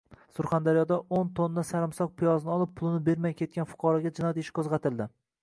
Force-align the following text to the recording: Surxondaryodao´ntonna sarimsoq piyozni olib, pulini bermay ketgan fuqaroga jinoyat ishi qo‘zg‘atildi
Surxondaryodao´ntonna 0.35 1.63
sarimsoq 1.71 2.15
piyozni 2.23 2.51
olib, 2.55 2.73
pulini 2.81 3.03
bermay 3.11 3.37
ketgan 3.43 3.71
fuqaroga 3.75 4.15
jinoyat 4.19 4.43
ishi 4.47 4.57
qo‘zg‘atildi 4.59 5.11